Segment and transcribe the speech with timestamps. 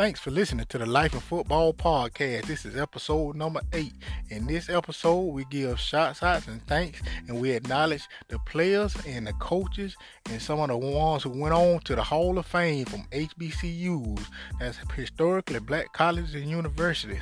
[0.00, 2.46] Thanks for listening to the Life of Football podcast.
[2.46, 3.92] This is episode number eight.
[4.30, 9.26] In this episode, we give shots outs and thanks, and we acknowledge the players and
[9.26, 9.94] the coaches
[10.30, 14.24] and some of the ones who went on to the Hall of Fame from HBCUs.
[14.58, 17.20] That's historically black colleges and universities.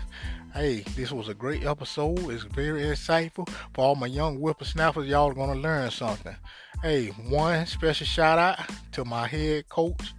[0.55, 2.31] Hey, this was a great episode.
[2.31, 5.09] It's very insightful for all my young whippersnappers.
[5.09, 6.37] Y'all are gonna learn something.
[6.81, 8.61] Hey, one special shout out
[8.93, 10.15] to my head coach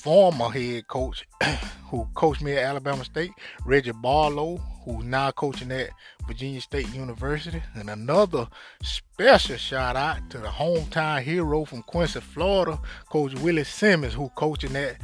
[0.00, 1.26] former head coach
[1.90, 3.32] who coached me at Alabama State,
[3.66, 5.90] Reggie Barlow, who's now coaching at
[6.26, 7.62] Virginia State University.
[7.74, 8.48] And another
[8.82, 14.74] special shout out to the hometown hero from Quincy, Florida, Coach Willie Simmons, who coaching
[14.74, 14.96] at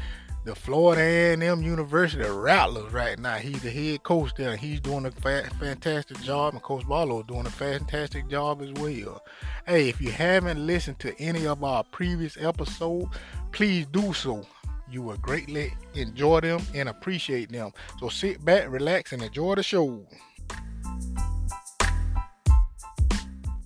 [0.45, 3.35] the Florida A&M University Rattlers right now.
[3.35, 4.51] He's the head coach there.
[4.51, 8.63] And he's doing a fa- fantastic job, and Coach Barlow is doing a fantastic job
[8.63, 9.23] as well.
[9.67, 13.09] Hey, if you haven't listened to any of our previous episodes,
[13.51, 14.47] please do so
[14.91, 17.73] you will greatly enjoy them and appreciate them.
[17.99, 20.07] So sit back, relax, and enjoy the show.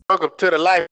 [0.08, 0.86] Welcome to the Life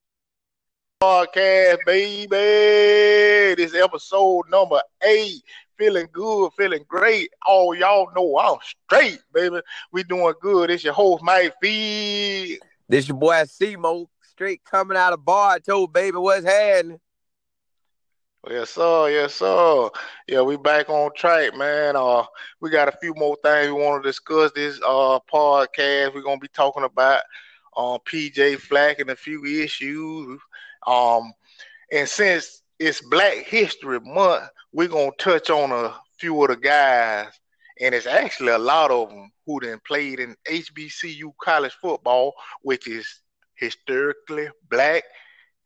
[1.03, 3.55] Podcast, baby.
[3.55, 5.41] This episode number eight.
[5.77, 7.31] Feeling good, feeling great.
[7.47, 9.61] Oh, y'all know I'm straight, baby.
[9.93, 10.69] We doing good.
[10.69, 12.59] It's your host, Mike Feed.
[12.89, 15.51] This your boy Simo, straight coming out of bar.
[15.51, 16.99] I told baby what's happening.
[18.47, 19.09] Yes, sir.
[19.09, 19.89] Yes, sir.
[20.27, 21.95] Yeah, we back on track, man.
[21.95, 22.23] Uh,
[22.61, 26.13] we got a few more things we want to discuss this uh podcast.
[26.13, 27.21] We're gonna be talking about
[27.75, 30.39] um PJ Fleck and a few issues.
[30.87, 31.33] Um,
[31.91, 37.27] and since it's Black History Month, we're gonna touch on a few of the guys,
[37.79, 42.87] and it's actually a lot of them who then played in HBCU college football, which
[42.87, 43.21] is
[43.55, 45.03] historically black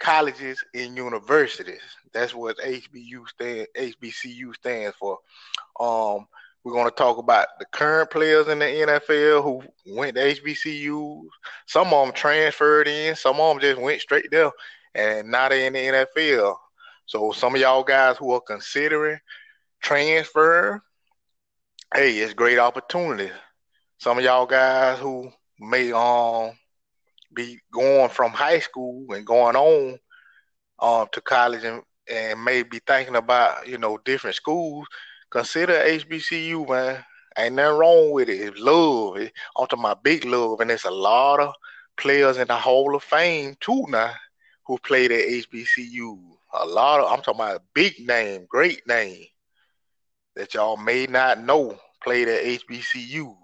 [0.04, 1.82] colleges and universities.
[2.12, 5.18] That's what HBU stand HBCU stands for.
[5.80, 6.28] Um,
[6.64, 9.64] we're going to talk about the current players in the NFL who
[9.96, 11.28] went to HBCUs.
[11.66, 14.52] Some of them transferred in, some of them just went straight there,
[14.94, 16.56] and they're in the NFL.
[17.06, 19.20] So some of y'all guys who are considering
[19.82, 20.82] transfer,
[21.96, 23.32] hey, it's great opportunity.
[24.00, 26.52] Some of y'all guys who may um
[27.34, 29.98] be going from high school and going on
[30.80, 34.88] um to college and and may be thinking about, you know, different schools,
[35.30, 37.04] consider HBCU, man.
[37.38, 38.40] Ain't nothing wrong with it.
[38.40, 39.18] It's love.
[39.18, 40.60] It, talking about big love.
[40.60, 41.54] And there's a lot of
[41.98, 44.14] players in the Hall of Fame too now
[44.66, 46.20] who played at HBCU.
[46.54, 49.26] A lot of I'm talking about big name, great name
[50.36, 53.36] that y'all may not know played at HBCU.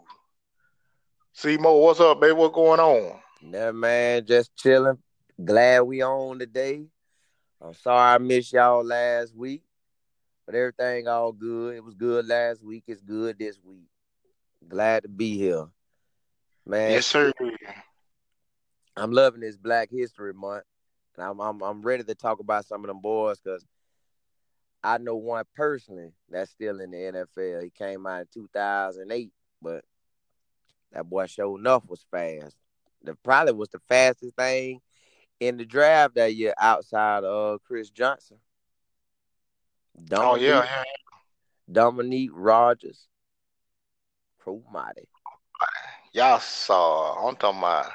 [1.34, 2.34] Seymour, what's up, baby?
[2.34, 3.20] What's going on?
[3.42, 4.98] Yeah, man, just chilling.
[5.44, 6.86] Glad we on today.
[7.62, 9.64] I'm sorry I missed y'all last week,
[10.46, 11.76] but everything all good.
[11.76, 12.84] It was good last week.
[12.88, 13.88] It's good this week.
[14.68, 15.68] Glad to be here,
[16.66, 16.92] man.
[16.92, 17.32] Yes, sir.
[18.98, 20.66] I'm loving this Black History Month,
[21.16, 23.66] and I'm I'm I'm ready to talk about some of them boys because
[24.84, 27.64] I know one personally that's still in the NFL.
[27.64, 29.86] He came out in 2008, but
[30.92, 32.56] that boy showed enough was fast.
[33.04, 34.82] The probably was the fastest thing
[35.40, 38.38] in the draft that year outside of Chris Johnson.
[40.06, 40.84] Dominique, oh yeah, yeah.
[41.72, 43.08] Dominique Rodgers.
[44.40, 45.08] Pro mighty.
[46.14, 47.92] Y'all saw I'm talking about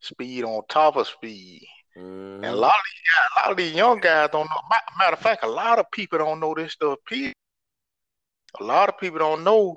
[0.00, 1.66] speed on top of speed.
[1.96, 2.44] Mm-hmm.
[2.44, 4.56] And a lot of these guys, a lot of these young guys don't know.
[4.98, 6.98] Matter of fact, a lot of people don't know this stuff.
[7.12, 9.76] A lot of people don't know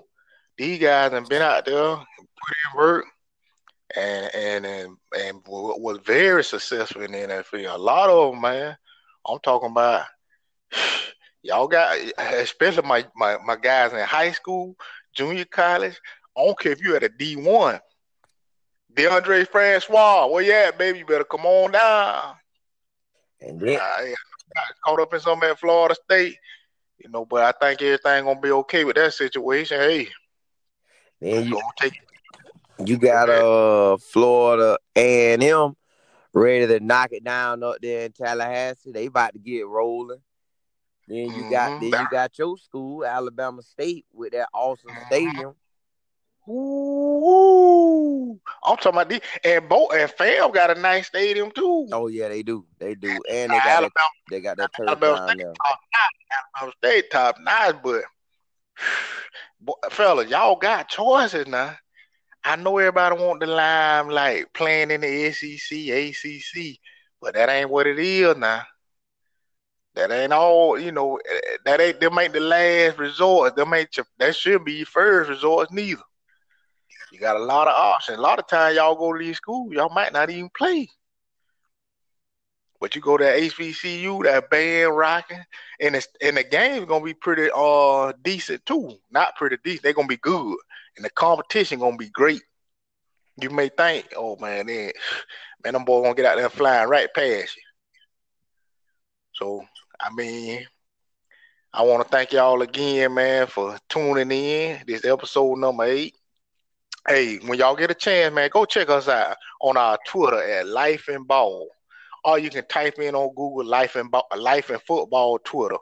[0.57, 3.05] these guys have been out there, put in work,
[3.95, 7.75] and and and, and was very successful in the NFL.
[7.75, 8.77] A lot of them, man.
[9.27, 10.05] I'm talking about
[11.43, 14.75] y'all got, especially my, my my guys in high school,
[15.13, 15.99] junior college.
[16.37, 17.79] I don't care if you had a D one.
[18.93, 20.99] Deondre Francois, where you at, baby?
[20.99, 22.35] You better come on down.
[23.41, 24.13] And then I
[24.55, 26.37] got caught up in something at Florida State,
[26.97, 27.25] you know.
[27.25, 29.79] But I think everything gonna be okay with that situation.
[29.79, 30.07] Hey,
[31.19, 31.93] then you take
[32.87, 35.75] you got uh Florida A and M
[36.35, 38.91] ready to knock it down up there in Tallahassee.
[38.91, 40.21] They about to get rolling.
[41.07, 41.49] Then you mm-hmm.
[41.51, 45.05] got then you got your school, Alabama State, with that awesome mm-hmm.
[45.07, 45.55] stadium.
[46.47, 51.87] Ooh, I'm talking about this, and both and Fam got a nice stadium too.
[51.91, 54.87] Oh yeah, they do, they do, and they got Alabama, that, they got that turf
[54.87, 58.03] Alabama State top notch, Alabama State top notch, but
[59.91, 61.75] fellas, y'all got choices now.
[62.47, 66.77] I know everybody want the limelight playing in the SEC, ACC,
[67.19, 68.61] but that ain't what it is now.
[69.95, 71.19] That ain't all, you know.
[71.65, 73.55] That ain't them ain't the last resort.
[73.55, 76.03] Them ain't your, that should be your first resort neither.
[77.11, 78.19] You got a lot of options.
[78.19, 80.87] A lot of times y'all go to these schools, y'all might not even play.
[82.79, 85.43] But you go to HBCU, that band rocking,
[85.79, 88.99] and it's and the game's gonna be pretty uh decent too.
[89.09, 90.57] Not pretty decent, they're gonna be good.
[90.97, 92.41] And the competition gonna be great.
[93.41, 94.91] You may think, oh man, man,
[95.63, 97.63] man, them boys gonna get out there flying right past you.
[99.33, 99.65] So
[99.99, 100.65] I mean,
[101.73, 104.81] I want to thank y'all again, man, for tuning in.
[104.87, 106.15] This episode number eight.
[107.07, 110.67] Hey, when y'all get a chance, man, go check us out on our Twitter at
[110.67, 111.67] Life and Ball.
[112.23, 115.75] Or you can type in on Google Life and Ball, Life and Football Twitter.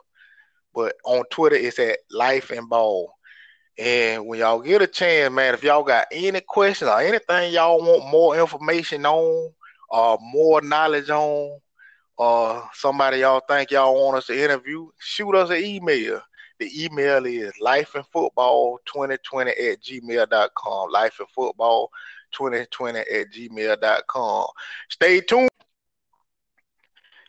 [0.74, 3.10] But on Twitter, it's at Life and Ball.
[3.76, 7.80] And when y'all get a chance, man, if y'all got any questions or anything y'all
[7.80, 9.52] want more information on
[9.90, 11.58] or more knowledge on,
[12.16, 16.20] or somebody y'all think y'all want us to interview, shoot us an email.
[16.60, 20.92] The email is lifeandfootball2020 at gmail.com.
[20.92, 24.46] Lifeandfootball2020 at gmail.com.
[24.88, 25.48] Stay tuned.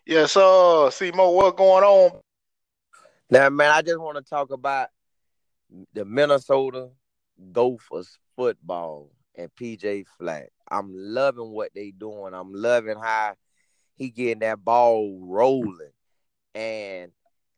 [0.06, 0.92] Yes, sir.
[0.92, 2.20] See more what's going on.
[3.32, 4.90] Now, man, I just want to talk about
[5.94, 6.90] the Minnesota
[7.52, 10.50] Gophers football and PJ Fleck.
[10.70, 12.34] I'm loving what they doing.
[12.34, 13.36] I'm loving how
[13.96, 15.92] he getting that ball rolling
[16.54, 17.12] and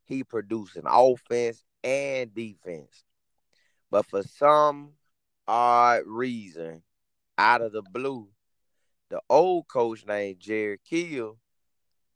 [0.06, 3.04] he producing offense and defense.
[3.92, 4.94] But for some
[5.48, 6.82] odd reason,
[7.38, 8.28] out of the blue,
[9.10, 11.38] the old coach named Jerry Kill,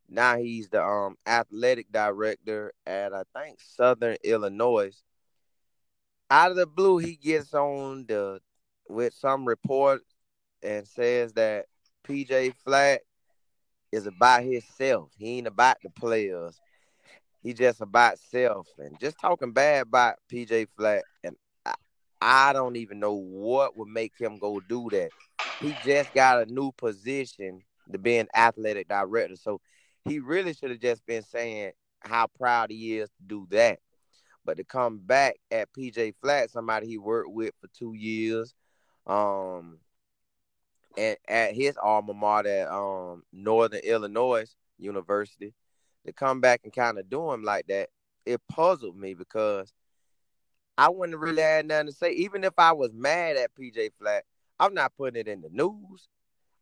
[0.10, 4.92] now he's the um athletic director at I think Southern Illinois.
[6.32, 8.40] Out of the blue, he gets on the
[8.88, 10.02] with some report
[10.64, 11.66] and says that
[12.08, 13.02] PJ Fleck
[13.92, 15.12] is about himself.
[15.18, 16.58] He ain't about the players.
[17.44, 21.04] He just about self and just talking bad about PJ Fleck.
[21.22, 21.36] And
[21.66, 21.74] I,
[22.22, 25.10] I don't even know what would make him go do that.
[25.60, 27.62] He just got a new position
[27.92, 29.36] to be an athletic director.
[29.36, 29.60] So
[30.06, 33.80] he really should have just been saying how proud he is to do that.
[34.44, 38.54] But to come back at PJ Fleck, somebody he worked with for two years,
[39.06, 39.78] um,
[40.98, 44.46] and at his alma mater at um, Northern Illinois
[44.78, 45.54] University
[46.06, 47.90] to come back and kind of do him like that,
[48.26, 49.72] it puzzled me because
[50.78, 52.12] I wouldn't really have nothing to say.
[52.14, 54.26] Even if I was mad at PJ Fleck,
[54.60, 56.08] I'm not putting it in the news.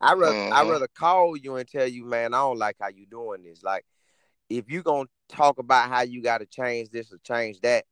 [0.01, 0.53] I rather mm-hmm.
[0.53, 3.63] I rather call you and tell you, man, I don't like how you doing this.
[3.63, 3.85] Like,
[4.49, 7.85] if you gonna talk about how you got to change this or change that,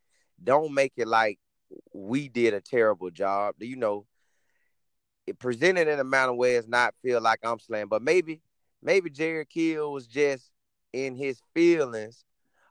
[0.43, 1.39] don't make it like
[1.93, 3.55] we did a terrible job.
[3.59, 4.05] You know,
[5.25, 8.41] it presented in a manner where it's not feel like I'm slaying, but maybe
[8.81, 10.51] maybe Jerry Kill was just
[10.93, 12.23] in his feelings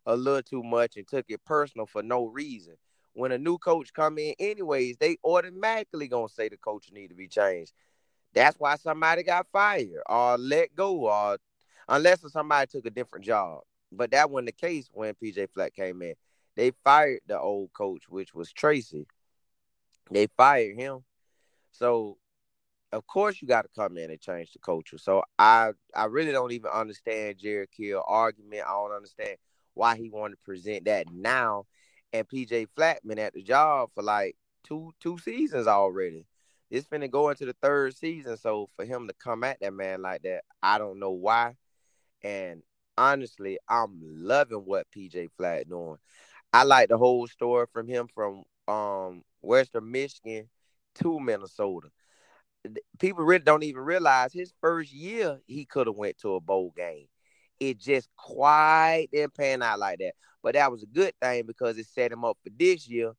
[0.07, 2.75] a little too much and took it personal for no reason.
[3.12, 7.15] When a new coach come in, anyways, they automatically gonna say the coach need to
[7.15, 7.73] be changed.
[8.35, 11.39] That's why somebody got fired or let go, or
[11.89, 13.62] unless somebody took a different job.
[13.93, 16.15] But that wasn't the case when PJ Fleck came in.
[16.56, 19.06] They fired the old coach, which was Tracy.
[20.11, 21.05] They fired him.
[21.73, 22.19] So
[22.93, 24.99] of course you got to come in and change the culture.
[24.99, 28.62] So I I really don't even understand Jerry Kill argument.
[28.67, 29.37] I don't understand
[29.75, 31.66] why he wanted to present that now.
[32.12, 36.25] And PJ Flatman at the job for like two two seasons already.
[36.71, 38.37] It's finna go into the third season.
[38.37, 41.57] So for him to come at that man like that, I don't know why.
[42.23, 42.62] And
[42.99, 45.99] honestly, I'm loving what PJ Fleck doing.
[46.53, 50.49] I like the whole story from him from um Western Michigan
[50.97, 51.88] to Minnesota
[52.99, 56.73] people really don't even realize his first year he could have went to a bowl
[56.76, 57.07] game.
[57.59, 60.12] It just quite didn't pan out like that.
[60.43, 63.12] But that was a good thing because it set him up for this year.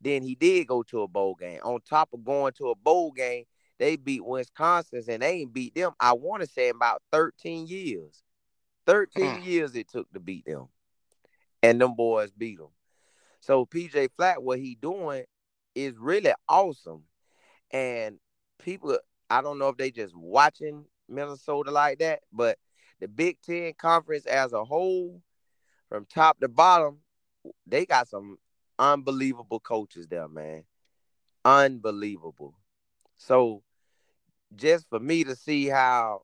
[0.00, 1.60] Then he did go to a bowl game.
[1.62, 3.44] On top of going to a bowl game,
[3.78, 5.92] they beat Wisconsin and they ain't beat them.
[5.98, 8.22] I want to say about 13 years.
[8.90, 9.44] 13 mm.
[9.44, 10.66] years it took to beat them.
[11.62, 12.70] And them boys beat them.
[13.38, 15.24] So PJ Fleck, what he doing
[15.76, 17.04] is really awesome.
[17.70, 18.18] And
[18.58, 22.58] people, I don't know if they just watching Minnesota like that, but
[22.98, 25.22] the Big Ten conference as a whole,
[25.88, 26.98] from top to bottom,
[27.66, 28.38] they got some
[28.76, 30.64] unbelievable coaches there, man.
[31.44, 32.54] Unbelievable.
[33.18, 33.62] So
[34.56, 36.22] just for me to see how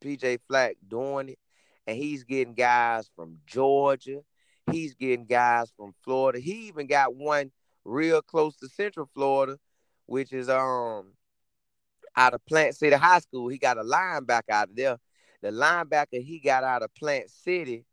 [0.00, 1.38] PJ Fleck doing it,
[1.86, 4.20] and he's getting guys from Georgia,
[4.70, 6.38] he's getting guys from Florida.
[6.38, 7.50] He even got one
[7.84, 9.58] real close to Central Florida,
[10.06, 11.12] which is um
[12.16, 13.48] out of Plant City High School.
[13.48, 14.98] He got a linebacker out of there.
[15.42, 17.84] The linebacker he got out of Plant City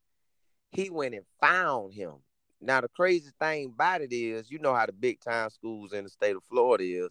[0.72, 2.14] he went and found him.
[2.62, 6.04] Now the crazy thing about it is, you know how the big time schools in
[6.04, 7.10] the state of Florida is.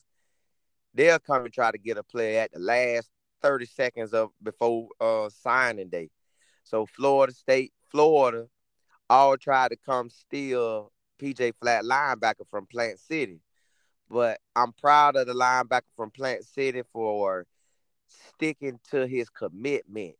[0.95, 3.11] They'll come and try to get a player at the last
[3.43, 6.11] 30 seconds of before uh signing day.
[6.71, 8.47] So Florida State, Florida,
[9.09, 13.41] all tried to come steal PJ Fleck linebacker from Plant City.
[14.09, 17.45] But I'm proud of the linebacker from Plant City for
[18.07, 20.15] sticking to his commitment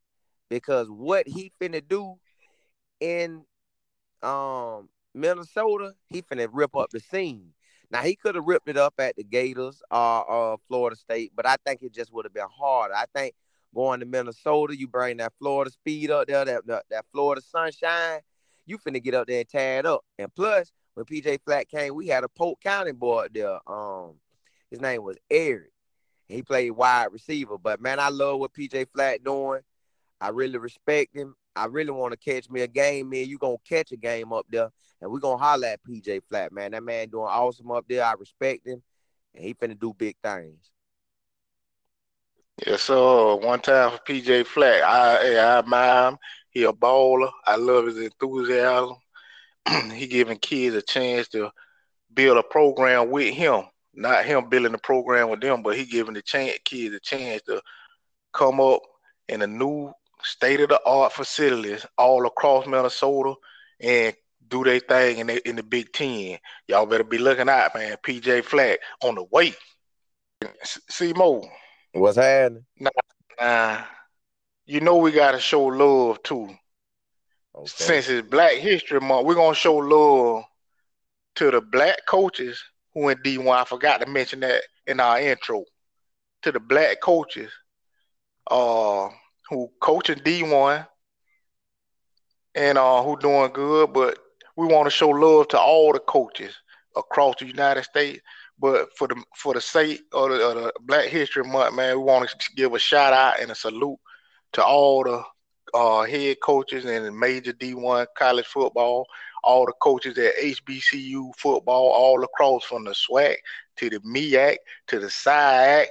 [0.49, 2.17] because what he finna do
[2.99, 3.45] in
[4.21, 7.53] um Minnesota, he finna rip up the scene.
[7.93, 11.31] Now he could have ripped it up at the Gators or uh, uh, Florida State,
[11.37, 12.95] but I think it just would have been harder.
[12.95, 13.35] I think
[13.75, 18.21] going to Minnesota, you bring that Florida speed up there, that that, that Florida sunshine,
[18.67, 20.05] you finna get up there and tie it up.
[20.19, 23.59] And plus, when PJ Fleck came, we had a Polk County boy there.
[23.67, 24.15] Um,
[24.71, 25.73] his name was Eric.
[26.29, 27.59] He played wide receiver.
[27.59, 29.61] But man, I love what PJ Fleck doing.
[30.21, 31.35] I really respect him.
[31.57, 33.27] I really want to catch me a game, man.
[33.27, 36.73] You gonna catch a game up there, and we're gonna holler at PJ Fleck, man.
[36.73, 38.05] That man doing awesome up there.
[38.05, 38.83] I respect him,
[39.35, 40.71] and he finna do big things.
[42.67, 43.37] Yes, sir.
[43.37, 46.19] One time for PJ Fleck, I I admire him.
[46.51, 47.31] He a baller.
[47.47, 48.97] I love his enthusiasm.
[49.95, 51.51] he giving kids a chance to
[52.13, 53.63] build a program with him,
[53.95, 57.41] not him building a program with them, but he giving the chance kids a chance
[57.43, 57.63] to
[58.35, 58.81] come up
[59.29, 63.35] in a new state of the art facilities all across Minnesota
[63.81, 64.15] and
[64.49, 66.39] do their thing in the, in the Big Ten.
[66.69, 67.97] Y'all better be looking out, man.
[68.05, 69.55] PJ Fleck on the way.
[70.91, 71.49] See Mo.
[71.93, 72.65] What's happening?
[72.79, 72.91] Nah,
[73.41, 73.83] nah.
[74.67, 76.49] You know we gotta show love too.
[77.55, 77.67] Okay.
[77.67, 80.45] Since it's Black History Month, we're gonna show love
[81.37, 82.63] to the black coaches
[82.95, 83.61] who in D1.
[83.61, 85.65] I forgot to mention that in our intro.
[86.43, 87.51] To the black coaches
[88.51, 89.09] uh,
[89.49, 90.87] who coaching D1
[92.55, 94.19] and uh, who doing good, but
[94.57, 96.55] we want to show love to all the coaches
[96.97, 98.21] across the United States.
[98.61, 102.05] But for the for the sake of the, of the Black History Month, man, we
[102.05, 103.99] want to give a shout out and a salute
[104.53, 105.23] to all the
[105.73, 109.07] uh, head coaches in major D1 college football,
[109.45, 113.37] all the coaches at HBCU football, all across from the SWAC
[113.77, 114.57] to the MEAC
[114.89, 115.87] to the SIAC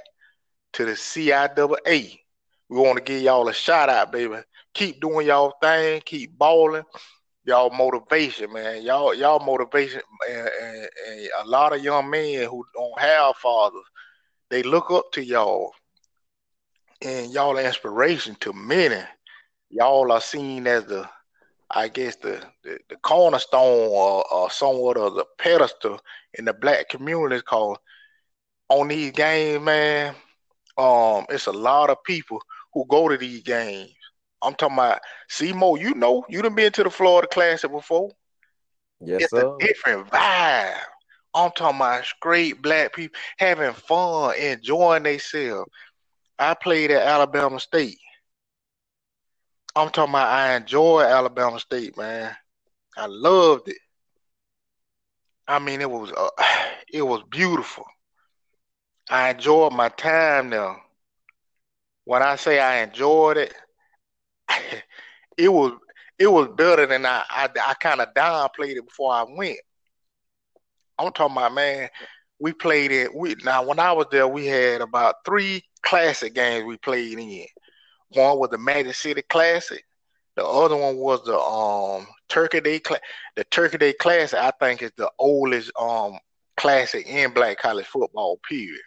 [0.74, 2.18] to the CIAA.
[2.68, 4.36] We want to give y'all a shout out, baby.
[4.74, 6.84] Keep doing y'all thing, keep balling.
[7.44, 8.82] Y'all motivation, man.
[8.82, 13.84] Y'all, y'all motivation, and, and, and a lot of young men who don't have fathers,
[14.50, 15.72] they look up to y'all,
[17.02, 19.02] and y'all inspiration to many
[19.70, 21.08] y'all are seen as the,
[21.70, 26.00] I guess the the, the cornerstone or, or, somewhat of the pedestal
[26.34, 27.40] in the black community.
[27.42, 27.78] Called
[28.68, 30.14] on these games, man,
[30.76, 32.40] um, it's a lot of people
[32.74, 33.94] who go to these games.
[34.42, 35.00] I'm talking about
[35.54, 35.76] Mo.
[35.76, 38.10] You know, you done been to the Florida Classic before.
[39.00, 39.54] Yes, it's sir.
[39.54, 40.76] a different vibe.
[41.34, 45.70] I'm talking about straight black people having fun, enjoying themselves.
[46.38, 47.98] I played at Alabama State.
[49.76, 52.34] I'm talking about I enjoy Alabama State, man.
[52.96, 53.78] I loved it.
[55.46, 56.30] I mean, it was uh,
[56.92, 57.84] it was beautiful.
[59.08, 60.76] I enjoyed my time there.
[62.04, 63.54] When I say I enjoyed it,
[65.36, 65.72] it was
[66.18, 69.58] it was better than I I, I kind of downplayed it before I went.
[70.98, 71.88] I'm talking about man.
[72.38, 73.14] We played it.
[73.14, 77.46] We now when I was there, we had about three classic games we played in.
[78.10, 79.84] One was the Magic City Classic.
[80.36, 82.80] The other one was the um Turkey Day
[83.36, 84.38] the Turkey Day Classic.
[84.38, 86.18] I think is the oldest um
[86.56, 88.38] classic in black college football.
[88.48, 88.80] Period.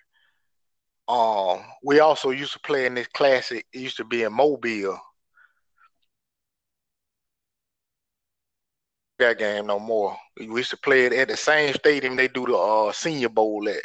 [1.07, 3.65] Um, we also used to play in this classic.
[3.73, 4.99] It used to be in Mobile.
[9.19, 10.17] That game no more.
[10.37, 13.67] We used to play it at the same stadium they do the uh, Senior Bowl
[13.69, 13.83] at.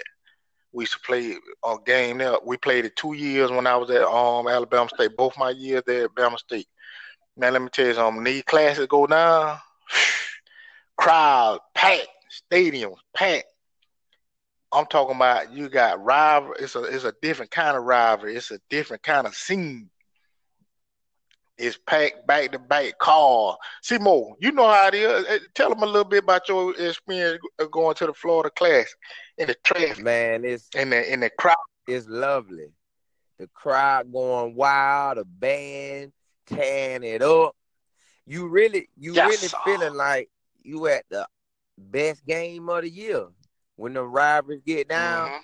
[0.72, 2.36] We used to play a game there.
[2.44, 5.16] We played it two years when I was at um Alabama State.
[5.16, 6.68] Both my years there at Alabama State.
[7.36, 8.24] Man, let me tell you something.
[8.24, 9.58] These classes go down.
[10.96, 12.08] Crowd packed,
[12.50, 13.46] stadiums packed.
[14.72, 16.54] I'm talking about you got rival.
[16.58, 18.36] It's a it's a different kind of rivalry.
[18.36, 19.88] It's a different kind of scene.
[21.58, 23.56] It's packed back to back car.
[23.82, 25.40] Simo, you know how it is.
[25.54, 27.40] Tell them a little bit about your experience
[27.72, 28.94] going to the Florida class
[29.38, 30.04] in the traffic.
[30.04, 31.56] Man, it's in the in the crowd.
[31.88, 32.68] It's lovely.
[33.38, 36.12] The crowd going wild, the band
[36.46, 37.56] tearing it up.
[38.26, 39.58] You really, you yes, really sir.
[39.64, 40.30] feeling like
[40.62, 41.26] you at the
[41.76, 43.26] best game of the year
[43.76, 45.38] when the rivalries get down, mm-hmm.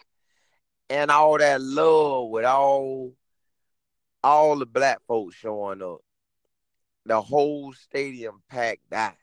[0.90, 3.12] and all that love with all
[4.24, 6.00] all the black folks showing up.
[7.06, 9.14] The whole stadium packed out.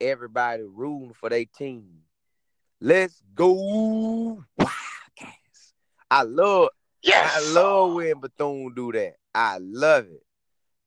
[0.00, 2.02] everybody rooting for their team.
[2.80, 5.74] Let's go Wildcats.
[6.10, 6.70] I love
[7.02, 7.34] yes.
[7.36, 9.16] I love when Bethune do that.
[9.34, 10.24] I love it.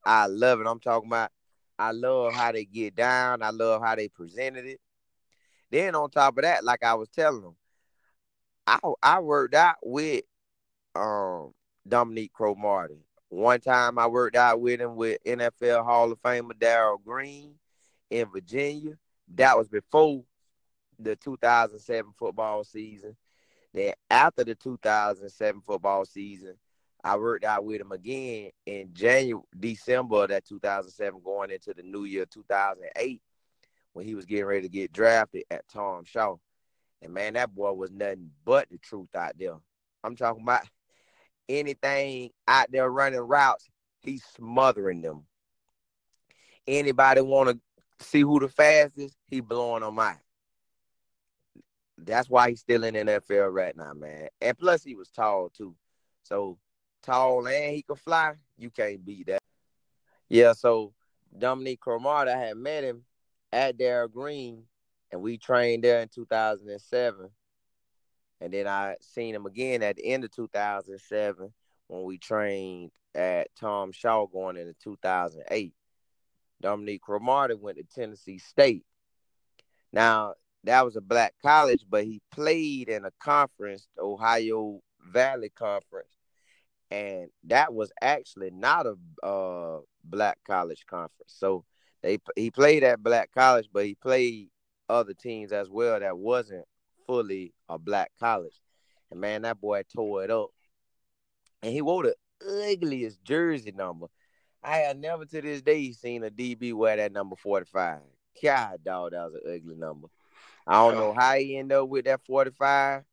[0.06, 0.68] I love it.
[0.68, 1.32] I'm talking about
[1.80, 3.44] I love how they get down.
[3.44, 4.82] I love how they presented it.
[5.72, 7.58] Then on top of that, like I was telling them,
[8.68, 10.24] I I worked out with
[10.96, 11.54] um
[11.88, 13.06] Dominique Cromartie.
[13.29, 17.53] One time I worked out with him with NFL Hall of Famer Darrell Green
[18.09, 18.98] in Virginia.
[19.36, 20.24] That was before
[20.98, 23.15] the 2007 football season.
[23.74, 26.55] Then after the 2007 football season,
[27.03, 31.83] I worked out with him again in January, December of that 2007, going into the
[31.83, 33.21] new year 2008,
[33.93, 36.36] when he was getting ready to get drafted at Tom Shaw.
[37.01, 39.55] And man, that boy was nothing but the truth out there.
[40.03, 40.63] I'm talking about
[41.50, 43.68] anything out there running routes,
[44.01, 45.25] he's smothering them.
[46.68, 50.18] Anybody want to see who the fastest, he blowing them out.
[51.98, 54.29] That's why he's still in NFL right now, man.
[54.39, 55.75] And plus, he was tall too.
[56.24, 56.58] So
[57.03, 58.36] tall and he could fly.
[58.58, 59.41] You can't beat that.
[60.29, 60.53] Yeah.
[60.53, 60.94] So
[61.38, 63.03] Dominique Cromartie, I had met him
[63.51, 64.63] at Darrell Green,
[65.12, 67.29] and we trained there in 2007.
[68.41, 71.53] And then I seen him again at the end of 2007
[71.88, 75.74] when we trained at Tom Shaw going into 2008.
[76.62, 78.86] Dominique Cromartie went to Tennessee State.
[79.91, 84.81] Now, that was a black college, but he played in a conference, Ohio
[85.12, 86.17] Valley Conference,
[86.91, 91.34] and that was actually not a uh, black college conference.
[91.38, 91.63] So
[92.01, 94.50] they he played at black college, but he played
[94.89, 96.65] other teams as well that wasn't
[97.10, 98.54] fully a black college.
[99.10, 100.50] And man, that boy tore it up.
[101.63, 102.16] And he wore the
[102.48, 104.06] ugliest jersey number.
[104.63, 108.01] I have never to this day seen a DB wear that number 45.
[108.44, 110.08] God, dog, that was an ugly number.
[110.68, 113.03] I don't know how he ended up with that 45,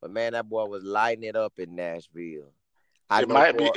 [0.00, 2.52] but man, that boy was lighting it up in Nashville.
[3.10, 3.74] I it might be might,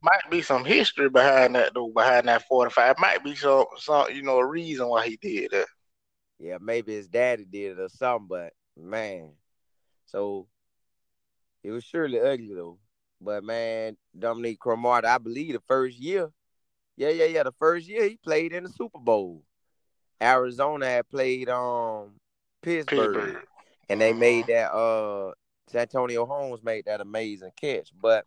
[0.00, 2.92] might, be some history behind that though, behind that 45.
[2.92, 5.66] It might be some some you know a reason why he did that.
[6.38, 9.32] Yeah, maybe his daddy did it or something, but man.
[10.06, 10.46] So
[11.62, 12.78] it was surely ugly though.
[13.20, 16.30] But man, Dominique Cromartie, I believe the first year,
[16.96, 19.44] yeah, yeah, yeah, the first year he played in the Super Bowl.
[20.20, 22.12] Arizona had played um
[22.62, 23.46] Pittsburgh, Pittsburgh.
[23.88, 24.18] and they uh-huh.
[24.18, 25.32] made that uh
[25.68, 27.90] Santonio Holmes made that amazing catch.
[28.00, 28.26] But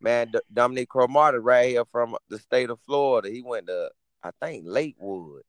[0.00, 3.90] man, D- Dominique Cromartie right here from the state of Florida, he went to
[4.22, 5.42] I think Lakewood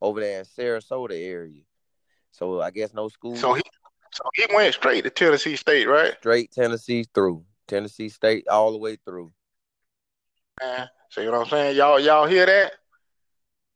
[0.00, 1.62] over there in Sarasota area.
[2.32, 3.36] So I guess no school.
[3.36, 3.62] So he
[4.12, 6.14] so he went straight to Tennessee State, right?
[6.18, 7.44] Straight Tennessee through.
[7.68, 9.32] Tennessee State all the way through.
[10.60, 11.76] Man, see what I'm saying?
[11.76, 12.72] Y'all y'all hear that?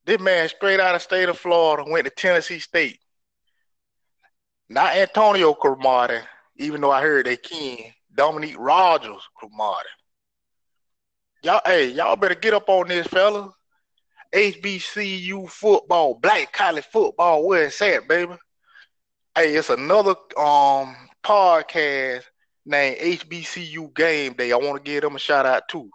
[0.05, 2.99] This man straight out of state of Florida went to Tennessee State.
[4.69, 6.21] Not Antonio Cromartie,
[6.57, 7.93] even though I heard they king.
[8.15, 9.89] Dominique Rodgers Cromartie.
[11.43, 13.53] Y'all, hey, y'all better get up on this, fella.
[14.35, 18.35] HBCU football, black college football, where it's at, baby.
[19.37, 22.23] Hey, it's another um podcast
[22.65, 24.51] named HBCU Game Day.
[24.51, 25.91] I want to give them a shout out too.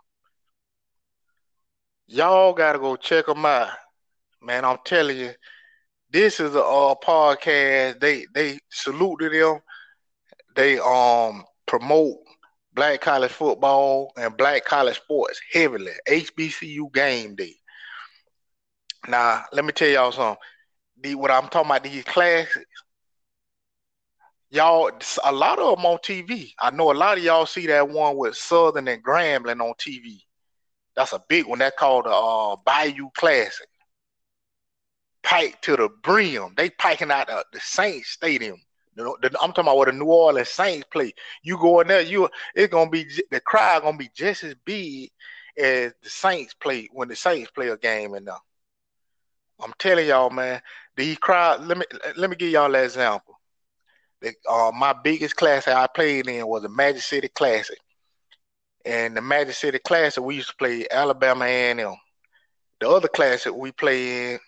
[2.05, 3.71] Y'all gotta go check them out,
[4.43, 4.63] man.
[4.63, 5.31] I'm telling you,
[6.11, 7.99] this is a podcast.
[7.99, 9.59] They they salute to them.
[10.55, 12.17] They um promote
[12.75, 15.93] black college football and black college sports heavily.
[16.07, 17.55] HBCU Game Day.
[19.07, 20.37] Now, let me tell y'all something.
[21.01, 22.65] The, what I'm talking about, these classes,
[24.51, 24.91] y'all,
[25.23, 26.53] a lot of them on TV.
[26.59, 30.19] I know a lot of y'all see that one with Southern and Grambling on TV.
[30.95, 31.59] That's a big one.
[31.59, 33.67] That's called the uh, Bayou Classic.
[35.23, 36.53] Pike to the brim.
[36.57, 38.57] They piking out the, the Saints Stadium.
[38.97, 41.13] Know, the, I'm talking about where the New Orleans Saints play.
[41.43, 45.09] You go in there, you it's gonna be the crowd gonna be just as big
[45.57, 48.35] as the Saints play when the Saints play a game in there.
[49.63, 50.61] I'm telling y'all, man,
[50.97, 51.65] the crowd.
[51.65, 51.85] Let me
[52.17, 53.39] let me give y'all an example.
[54.49, 57.77] Uh, my biggest class that I played in was the Magic City Classic,
[58.85, 61.95] and the Magic City Classic we used to play Alabama A&M.
[62.79, 64.39] The other classic we play in,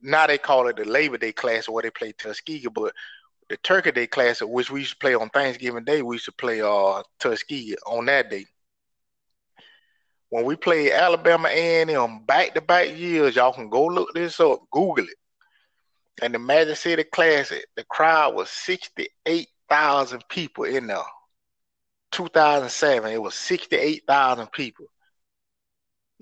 [0.00, 2.92] now they call it the Labor Day Classic, where they play Tuskegee, but
[3.48, 6.32] the Turkey Day Classic, which we used to play on Thanksgiving Day, we used to
[6.32, 8.46] play uh Tuskegee on that day
[10.30, 14.60] when we played Alabama A&M back to back years, y'all can go look this up,
[14.70, 15.16] Google it.
[16.22, 20.98] And the Magic City Classic, the crowd was 68,000 people in there.
[22.12, 24.86] 2007, it was 68,000 people.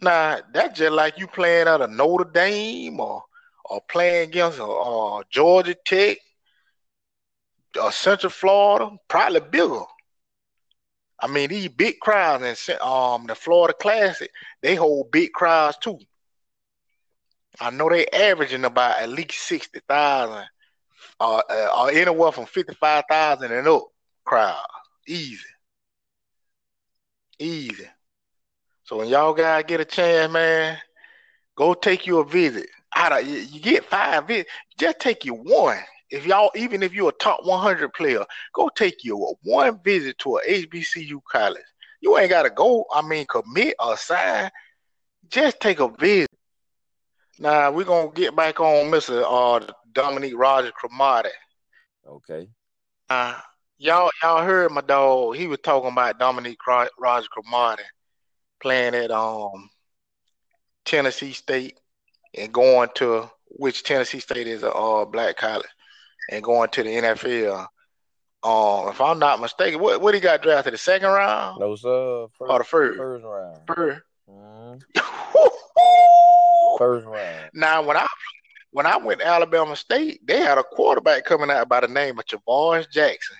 [0.00, 3.24] Now, that's just like you playing at a Notre Dame or
[3.68, 6.18] or playing against uh, Georgia Tech,
[7.80, 9.82] or Central Florida, probably bigger.
[11.20, 14.30] I mean, these big crowds in um the Florida Classic,
[14.62, 15.98] they hold big crowds too.
[17.60, 20.46] I know they averaging about at least sixty thousand,
[21.20, 23.84] uh, uh, or anywhere from fifty five thousand and up
[24.24, 24.64] crowd,
[25.06, 25.38] easy,
[27.38, 27.88] easy.
[28.84, 30.78] So when y'all guys get a chance, man,
[31.56, 32.68] go take you a visit.
[32.94, 37.10] Out of you get five visits, just take you one if y'all, even if you're
[37.10, 41.62] a top 100 player, go take you a one visit to a HBCU college.
[42.00, 44.50] You ain't got to go, I mean, commit or sign.
[45.28, 46.30] Just take a visit.
[47.38, 49.22] Now, we're going to get back on Mr.
[49.24, 51.30] Uh, Dominique Roger Cromartie.
[52.06, 52.48] Okay.
[53.08, 53.38] Uh,
[53.78, 55.36] y'all, y'all heard my dog.
[55.36, 57.82] He was talking about Dominique Roger Cromartie
[58.60, 59.70] playing at um
[60.84, 61.78] Tennessee State
[62.34, 65.66] and going to which Tennessee State is a uh, black college
[66.30, 67.66] and going to the NFL.
[68.42, 71.60] Um, if I'm not mistaken, what what he got drafted the second round?
[71.60, 72.26] No sir.
[72.38, 73.58] First, or the first first round.
[73.66, 74.02] First.
[74.30, 74.78] Mm-hmm.
[76.78, 77.50] first round.
[77.54, 78.06] Now when I
[78.70, 82.18] when I went to Alabama State, they had a quarterback coming out by the name
[82.18, 83.36] of Tarvaris Jackson.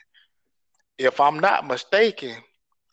[0.96, 2.34] If I'm not mistaken,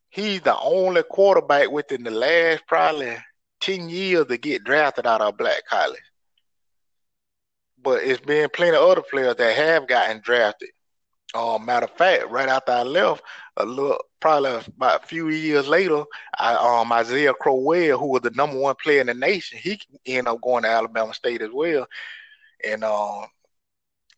[0.09, 3.17] he's the only quarterback within the last probably
[3.61, 6.01] 10 years to get drafted out of black college
[7.85, 10.69] but it's been plenty of other players that have gotten drafted.
[11.35, 13.21] Um, matter of fact, right after I left,
[13.57, 16.03] a little probably about a few years later,
[16.39, 20.27] I, um, Isaiah Crowell, who was the number one player in the nation, he ended
[20.27, 21.87] up going to Alabama State as well,
[22.65, 23.25] and um,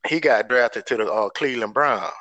[0.08, 2.13] he got drafted to the uh, Cleveland Browns.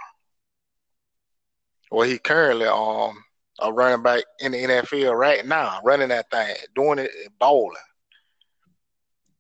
[1.90, 3.22] Well, he currently um
[3.60, 7.76] a running back in the NFL right now, running that thing, doing it, balling.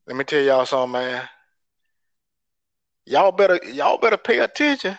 [0.06, 1.28] Let me tell y'all something, man
[3.06, 4.98] y'all better y'all better pay attention.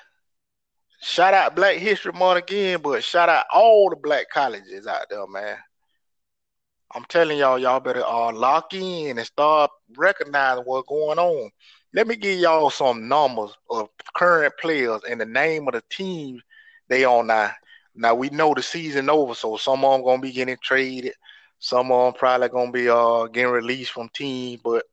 [1.00, 5.28] Shout out Black History Month again, but shout out all the black colleges out there,
[5.28, 5.58] man.
[6.96, 11.52] I'm telling y'all, y'all better uh, lock in and start recognizing what's going on.
[11.94, 16.42] Let me give y'all some numbers of current players and the name of the teams
[16.88, 17.52] they on now.
[17.94, 21.14] Now we know the season over, so some of them gonna be getting traded.
[21.60, 24.86] Some of them probably gonna be uh getting released from teams, but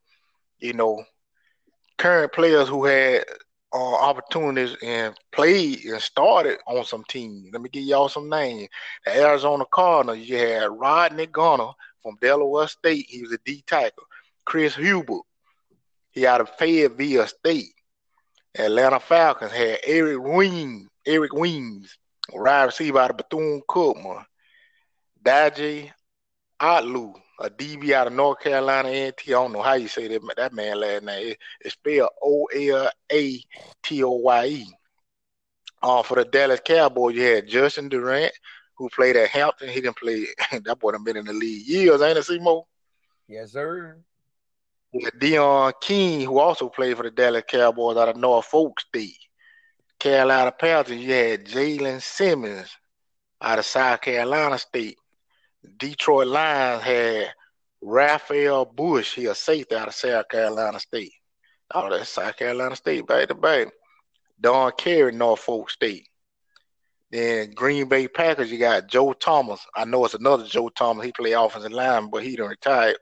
[0.59, 1.05] you know
[1.97, 3.25] current players who had
[3.75, 7.49] uh, opportunities and played and started on some teams.
[7.53, 8.69] Let me give y'all some names.
[9.05, 13.07] The Arizona Cardinals, you had Rodney Gunter from Delaware State.
[13.09, 14.05] He was a D tackle.
[14.45, 15.19] Chris Huber,
[16.13, 17.75] he out of Fayetteville State.
[18.57, 21.99] Atlanta Falcons had Eric Wing, Eric Weems,
[22.33, 24.25] wide receiver out of Bethune Cookman.
[25.25, 25.91] Daji
[26.63, 29.29] Atlu, a DB out of North Carolina NT.
[29.29, 31.29] I don't know how you say that that man last name.
[31.29, 33.45] It, it's spelled O L A
[33.83, 34.67] T O Y E.
[35.83, 38.33] Uh, for the Dallas Cowboys, you had Justin Durant,
[38.77, 39.69] who played at Hampton.
[39.69, 40.27] He didn't play.
[40.65, 42.65] that boy done been in the league years, ain't it, Simo?
[43.29, 43.99] Yes, sir.
[44.93, 49.19] Yeah, Deon King, who also played for the Dallas Cowboys out of Norfolk State.
[49.99, 52.71] Carolina Panthers, you had Jalen Simmons
[53.41, 54.99] out of South Carolina State.
[55.79, 57.33] Detroit Lions had
[57.81, 61.13] Rafael Bush, he a safety out of South Carolina State.
[61.75, 63.69] Oh, that's South Carolina State, back to back.
[64.41, 66.09] Don Carey, Norfolk State.
[67.11, 69.65] Then Green Bay Packers, you got Joe Thomas.
[69.75, 71.05] I know it's another Joe Thomas.
[71.05, 72.97] He played offensive line, but he done retired.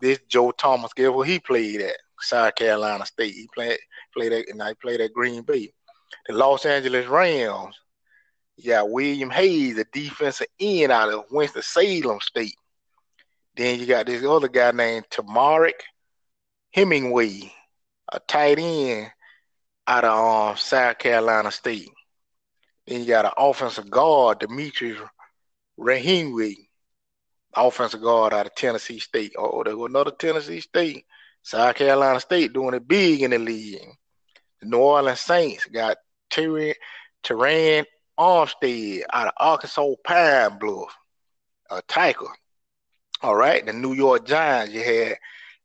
[0.00, 1.96] This Joe Thomas, guess where he played at?
[2.20, 3.34] South Carolina State.
[3.34, 3.78] He played
[4.14, 5.72] played at and I played at Green Bay.
[6.26, 7.76] The Los Angeles Rams,
[8.62, 12.56] got William Hayes, a defensive end out of Winston-Salem State.
[13.56, 15.80] Then you got this other guy named Temarrick
[16.72, 17.52] Hemingway,
[18.12, 19.10] a tight end
[19.86, 21.90] out of um, South Carolina State.
[22.86, 25.00] Then you got an offensive guard, Demetrius
[25.78, 26.54] Rahimway,
[27.54, 29.32] offensive guard out of Tennessee State.
[29.38, 31.04] Oh, there go another Tennessee State.
[31.42, 33.80] South Carolina State doing it big in the league.
[34.60, 35.98] The New Orleans Saints got
[36.30, 37.84] Terron
[38.18, 40.96] Armstead out of Arkansas Pine Bluff,
[41.70, 42.30] a tackle.
[43.22, 45.16] All right, the New York Giants, you had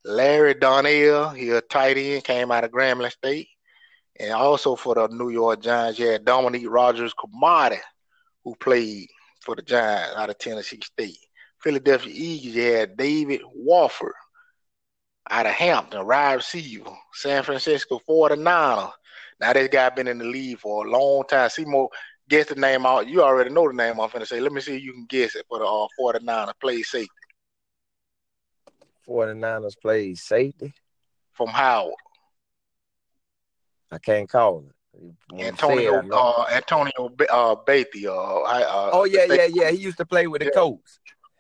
[0.06, 3.50] Larry Donnell, he a tight end, came out of Grambling State.
[4.20, 7.78] And also for the New York Giants, you had Dominique Rodgers Cromartie,
[8.44, 9.08] who played
[9.42, 11.18] for the Giants out of Tennessee State.
[11.62, 14.12] Philadelphia Eagles, you had David Wofford
[15.30, 16.92] out of Hampton, wide receiver.
[17.14, 18.92] San Francisco 49ers.
[19.40, 21.50] Now this guy been in the league for a long time.
[21.50, 21.90] Seymour
[22.30, 23.08] guess the name out.
[23.08, 24.40] You already know the name I'm finna say.
[24.40, 27.10] Let me see if you can guess it for the uh, 49ers play safety.
[29.08, 30.74] 49ers play safety?
[31.34, 31.96] From Howard.
[33.92, 34.76] I can't call it.
[35.40, 37.24] Antonio it, uh, Antonio uh.
[37.32, 39.72] Uh, uh, oh yeah, yeah, yeah.
[39.72, 40.52] He used to play with the yeah.
[40.54, 41.00] Colts.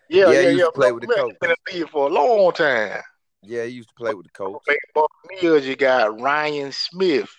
[0.09, 0.41] Yeah, yeah, yeah.
[0.41, 0.65] He used yeah.
[0.65, 1.37] to play with the Colts.
[1.41, 3.01] The for a long time.
[3.43, 4.65] Yeah, he used to play with the Colts.
[4.95, 7.29] Buccaneers, you got Ryan Smith,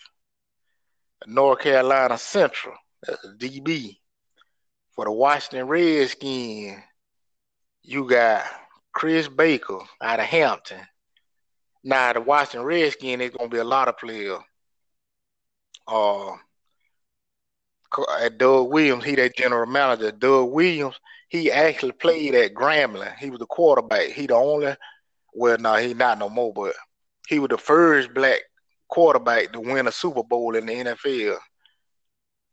[1.27, 2.75] North Carolina Central.
[3.09, 3.97] A DB.
[4.93, 6.83] For the Washington Redskins,
[7.83, 8.45] you got
[8.93, 10.81] Chris Baker out of Hampton.
[11.83, 14.41] Now the Washington Redskins is gonna be a lot of players.
[15.87, 16.37] Uh,
[18.37, 20.13] Doug Williams, he that general manager.
[20.13, 23.17] Doug Williams, he actually played at Grambling.
[23.17, 24.09] He was the quarterback.
[24.09, 24.77] He the only,
[25.33, 26.75] well, no, he not no more, but
[27.29, 28.41] he was the first black
[28.89, 31.39] quarterback to win a Super Bowl in the NFL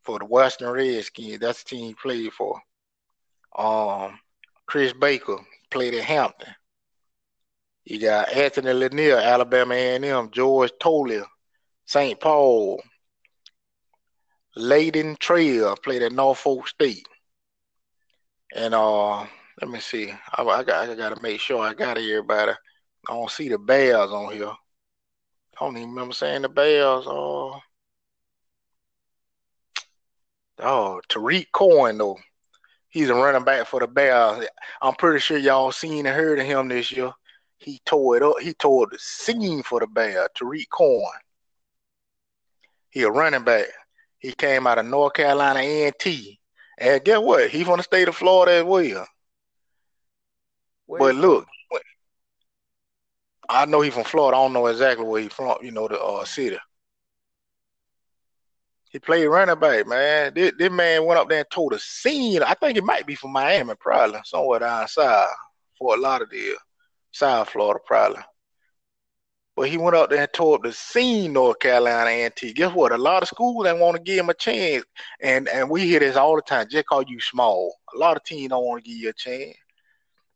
[0.08, 1.39] for the Washington Redskins.
[1.39, 2.62] That's the team he played for.
[3.58, 4.17] Um,
[4.65, 5.38] Chris Baker
[5.70, 6.54] played at Hampton.
[7.84, 11.26] You got Anthony Lanier, Alabama A&M, George Tolier,
[11.86, 12.17] St.
[12.20, 12.82] Paul,
[14.58, 17.08] Layden Trail played at Norfolk State.
[18.56, 19.26] And uh
[19.62, 20.12] let me see.
[20.36, 22.54] I, I got I gotta make sure I got everybody.
[23.10, 24.48] I don't see the Bears on here.
[24.48, 27.04] I don't even remember saying the Bears.
[27.08, 27.60] Oh,
[30.60, 32.17] oh, Tarik Cohen though.
[32.89, 34.48] He's a running back for the Bears.
[34.82, 37.12] I'm pretty sure y'all seen and heard of him this year.
[37.58, 38.39] He tore it up.
[38.39, 40.30] He tore the seam for the Bears.
[40.36, 41.04] Tarik Cohen.
[42.89, 43.65] He a running back.
[44.20, 46.39] He came out of North Carolina A&T.
[46.80, 47.50] And guess what?
[47.50, 49.08] He from the state of Florida as well.
[50.86, 51.48] Where but look,
[53.50, 54.38] I know he from Florida.
[54.38, 55.58] I don't know exactly where he from.
[55.62, 56.58] You know the uh, city.
[58.89, 60.34] He played running back, man.
[60.34, 62.41] This, this man went up there and told a scene.
[62.41, 65.30] I think it might be from Miami, probably somewhere down south,
[65.78, 66.56] Fort Lauderdale,
[67.12, 68.21] South Florida, probably.
[69.58, 72.54] But he went up there and tore up the scene, North Carolina A&T.
[72.54, 72.91] Guess what?
[72.91, 74.86] A lot of schools they want to give him a chance,
[75.19, 76.67] and and we hear this all the time.
[76.69, 77.76] Just call you small.
[77.95, 79.58] A lot of teams don't want to give you a chance.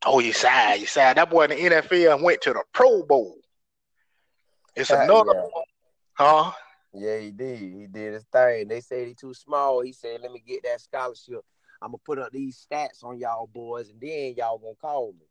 [0.03, 1.17] Oh, you sad, you sad.
[1.17, 3.37] That boy in the NFL went to the Pro Bowl.
[4.75, 5.61] It's another, yeah.
[6.13, 6.51] huh?
[6.93, 7.60] Yeah, he did.
[7.60, 8.67] He did his thing.
[8.67, 9.82] They said he too small.
[9.82, 11.43] He said, "Let me get that scholarship.
[11.82, 15.25] I'm gonna put up these stats on y'all boys, and then y'all gonna call me."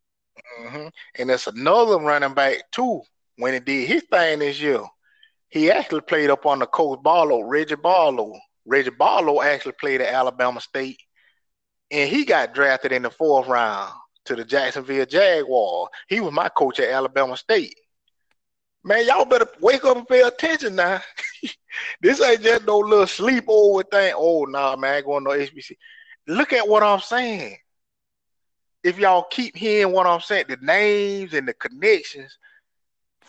[0.66, 0.88] Mm-hmm.
[1.18, 3.02] And it's another running back too
[3.40, 4.82] when he did his thing this year,
[5.48, 8.38] he actually played up on the coach Barlow, Reggie Barlow.
[8.66, 11.00] Reggie Barlow actually played at Alabama State,
[11.90, 13.92] and he got drafted in the fourth round
[14.26, 15.88] to the Jacksonville Jaguar.
[16.08, 17.74] He was my coach at Alabama State.
[18.82, 21.00] Man, y'all better wake up and pay attention now.
[22.00, 24.14] this ain't just no little sleepover thing.
[24.16, 25.76] Oh, nah, man, going to HBC.
[26.26, 27.56] Look at what I'm saying.
[28.82, 32.38] If y'all keep hearing what I'm saying, the names and the connections–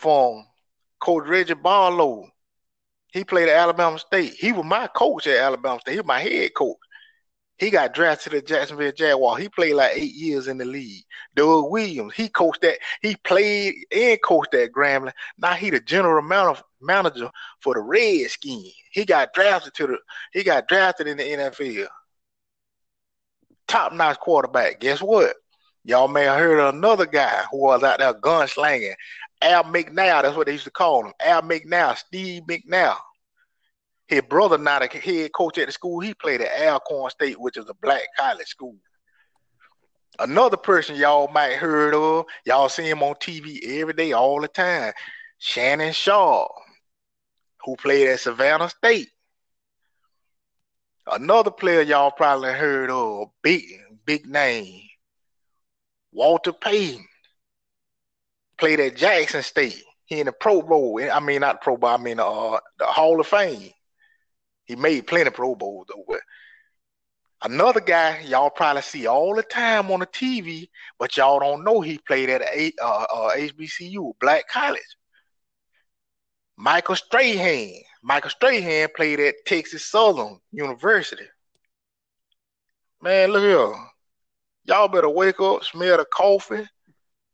[0.02, 0.44] from
[1.00, 2.28] Coach Reggie Barlow.
[3.12, 4.34] He played at Alabama State.
[4.34, 5.92] He was my coach at Alabama State.
[5.92, 6.76] He was my head coach.
[7.58, 9.36] He got drafted to the Jacksonville Jaguar.
[9.38, 11.04] He played like eight years in the league.
[11.36, 12.78] Doug Williams, he coached that.
[13.02, 15.12] He played and coached at Grambling.
[15.38, 16.22] Now he the general
[16.80, 18.74] manager for the Redskins.
[18.90, 19.98] He got drafted to the.
[20.32, 21.86] He got drafted in the NFL.
[23.68, 24.80] Top notch quarterback.
[24.80, 25.36] Guess what?
[25.84, 28.94] Y'all may have heard of another guy who was out there gunslinging.
[29.40, 31.12] Air McNair, that's what they used to call him.
[31.20, 32.96] Air McNair, Steve McNair.
[34.12, 37.56] His brother not a head coach at the school he played at Alcorn State, which
[37.56, 38.76] is a black college school.
[40.18, 44.48] Another person y'all might heard of, y'all see him on TV every day, all the
[44.48, 44.92] time.
[45.38, 46.50] Shannon Sharpe,
[47.64, 49.08] who played at Savannah State.
[51.10, 53.62] Another player y'all probably heard of, big
[54.04, 54.82] big name,
[56.12, 57.06] Walter Payton
[58.58, 59.82] played at Jackson State.
[60.04, 61.00] He in the Pro Bowl.
[61.02, 61.88] I mean, not Pro Bowl.
[61.88, 63.70] I mean, uh, the Hall of Fame.
[64.64, 66.04] He made plenty of Pro Bowls though.
[66.06, 66.20] But
[67.42, 71.80] another guy y'all probably see all the time on the TV, but y'all don't know
[71.80, 74.80] he played at a, uh, uh, HBCU, Black College.
[76.56, 77.72] Michael Strahan.
[78.02, 81.26] Michael Strahan played at Texas Southern University.
[83.00, 83.74] Man, look here.
[84.64, 86.64] Y'all better wake up, smell the coffee,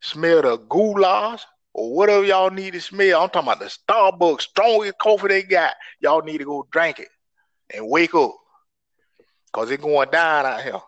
[0.01, 1.43] smell the goulash,
[1.75, 3.23] or whatever y'all need to smell.
[3.23, 5.75] I'm talking about the Starbucks strongest coffee they got.
[6.01, 7.09] Y'all need to go drink it
[7.75, 8.35] and wake up.
[9.53, 10.81] Cause it's going down out here.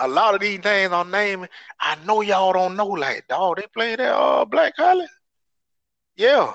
[0.00, 1.48] A lot of these things I'm naming,
[1.80, 2.86] I know y'all don't know.
[2.86, 5.10] Like, dog, they play that uh, Black College.
[6.16, 6.52] Yeah.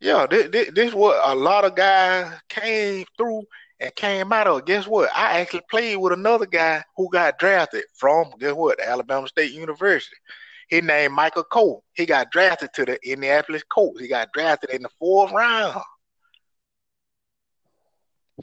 [0.00, 3.42] Yeah, this, this, this what a lot of guys came through
[3.80, 4.64] and came out of.
[4.66, 5.10] Guess what?
[5.14, 8.80] I actually played with another guy who got drafted from guess what?
[8.80, 10.16] Alabama State University.
[10.68, 11.82] His name Michael Coe.
[11.94, 14.00] He got drafted to the Indianapolis Colts.
[14.00, 15.80] He got drafted in the fourth round.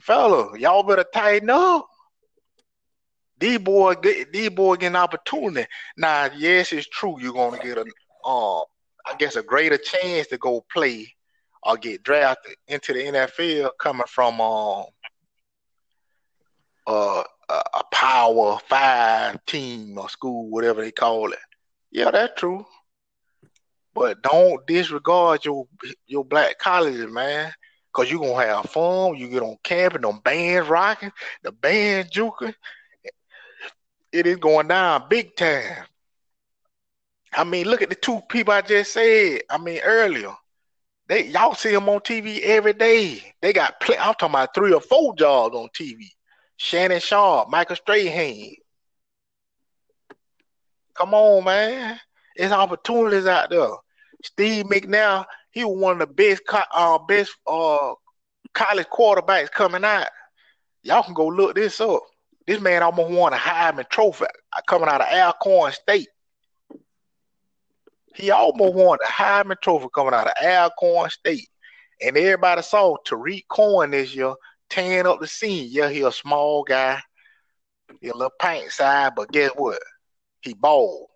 [0.00, 1.86] Fella, y'all better tighten up.
[3.38, 3.94] D boy,
[4.32, 5.66] these boy getting opportunity.
[5.96, 7.20] Now, yes, it's true.
[7.20, 7.82] You're gonna get a
[8.28, 8.64] um,
[9.04, 11.12] I guess a greater chance to go play
[11.64, 14.84] or get drafted into the NFL coming from um
[16.86, 21.38] uh, a power five team or school, whatever they call it.
[21.90, 22.64] Yeah, that's true.
[23.94, 25.66] But don't disregard your
[26.06, 27.52] your black colleges, man.
[27.92, 29.16] Cause you're gonna have fun.
[29.16, 32.54] You get on camping, them bands rocking, the band juking.
[34.10, 35.84] It is going down big time.
[37.34, 39.42] I mean, look at the two people I just said.
[39.50, 40.34] I mean, earlier.
[41.08, 43.34] They y'all see them on TV every day.
[43.40, 46.06] They got play, I'm talking about three or four jobs on TV.
[46.56, 48.54] Shannon Sharpe, Michael Strahan.
[50.94, 51.98] Come on, man.
[52.36, 53.68] There's opportunities out there.
[54.24, 56.42] Steve McNair, he was one of the best
[56.74, 57.94] uh, best uh,
[58.54, 60.08] college quarterbacks coming out.
[60.82, 62.02] Y'all can go look this up.
[62.46, 66.08] This man almost won a Heisman Trophy uh, coming out of Alcorn State.
[68.14, 71.48] He almost won a Heisman Trophy coming out of Alcorn State.
[72.04, 74.34] And everybody saw Tarik Cohen this year
[74.68, 75.68] tearing up the scene.
[75.70, 77.00] Yeah, he a small guy.
[78.00, 79.78] He a little paint side, but guess what?
[80.40, 81.08] He balled.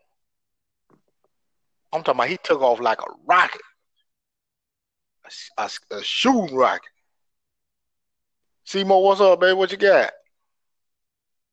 [1.92, 3.62] I'm talking about he took off like a rocket.
[5.58, 6.88] A, a, shooting rocket.
[8.64, 9.54] Seymour, what's up, baby?
[9.54, 10.12] What you got?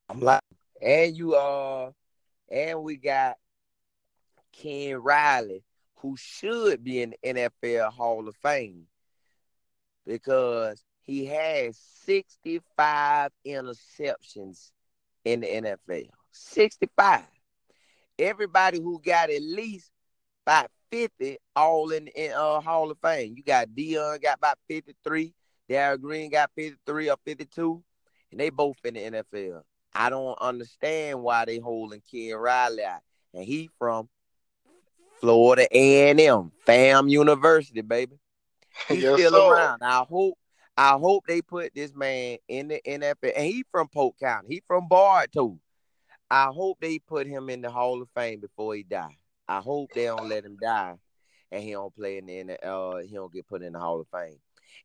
[0.10, 0.42] I'm like,
[0.82, 1.92] and you uh,
[2.52, 3.38] and we got
[4.52, 5.64] Ken Riley,
[5.96, 8.84] who should be in the NFL Hall of Fame
[10.06, 14.72] because he has 65 interceptions
[15.26, 16.10] in the NFL.
[16.32, 17.22] 65.
[18.20, 19.90] Everybody who got at least
[20.46, 23.34] about 50 all in the uh, Hall of Fame.
[23.36, 25.34] You got Deion got about 53.
[25.68, 27.84] Darrell Green got 53 or 52.
[28.32, 29.62] And they both in the NFL.
[29.92, 33.00] I don't understand why they holding Ken Riley out.
[33.34, 34.08] And he from
[35.20, 38.20] Florida A&M, FAM University, baby.
[38.88, 39.50] He's yes, still so.
[39.50, 39.82] around.
[39.82, 40.38] I hope
[40.78, 43.34] I hope they put this man in the NFL.
[43.36, 44.48] And he from Polk County.
[44.48, 45.58] He from Bartow.
[46.30, 49.18] I hope they put him in the Hall of Fame before he die.
[49.48, 50.96] I hope they don't let him die
[51.52, 54.08] and he don't play in the uh he don't get put in the Hall of
[54.08, 54.40] Fame.